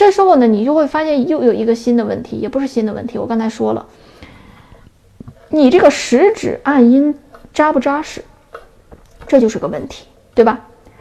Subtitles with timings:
[0.00, 3.18] 这时候呢，你就会发现又有一个新的问题，也不是新的问题。
[3.18, 3.84] 我刚才说了，
[5.50, 7.14] 你这个食指按音
[7.52, 8.24] 扎不扎实，
[9.26, 10.60] 这就是个问题，对吧？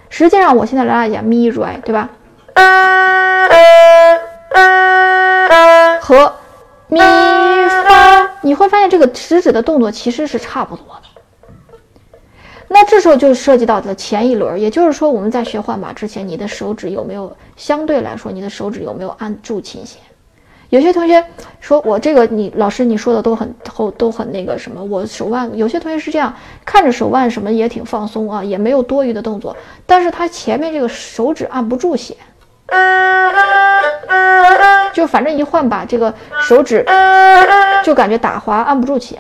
[0.10, 2.10] 实际上，我现在来大家讲咪瑞，对吧？
[6.02, 6.34] 和
[6.90, 11.19] 咪发，你会发现这个食指的动作其实是差不多的。
[12.72, 20.00] 那这时候就涉及到的前一轮，也就是说我们在学换把之前，你的手指有没有相对来说，你的手指有没有按住琴弦？
[20.70, 21.26] 有些同学
[21.60, 26.32] 说我这个你老师你说的都很都都很那个什么，我手腕有些同学是这样
[26.64, 29.58] 看着手腕什么也挺放松啊，也没有多余的动作，
[29.88, 32.16] 但是他前面这个手指按不住弦，
[34.94, 36.14] 就反正一换把这个
[36.44, 36.86] 手指
[37.84, 39.18] 就感觉打滑按不住弦，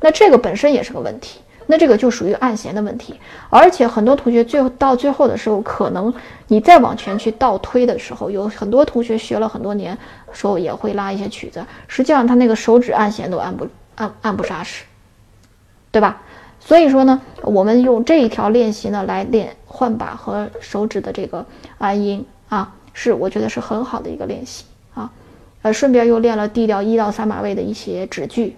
[0.00, 1.40] 那这个本身也是个问题。
[1.66, 3.14] 那这个就属于按弦的问题，
[3.50, 6.12] 而且很多同学最后到最后的时候，可能
[6.48, 9.96] 你再往前去倒推的时候，有很多同学学了很多年，
[10.32, 14.84] 时候也会拉一些曲子，实际上他那个手指按弦都按不按按不扎实，
[15.90, 16.22] 对吧？
[16.60, 21.44] 所以说呢，我们用这一条练习呢来练换把和手指的这个
[21.78, 25.10] 按音啊，是我觉得是很好的一个练习啊，
[25.62, 28.56] 呃，顺便又练了 D 调一到三把位的一些指句。